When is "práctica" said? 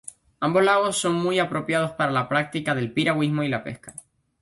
2.27-2.73